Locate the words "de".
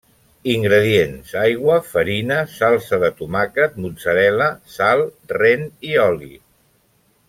3.05-3.13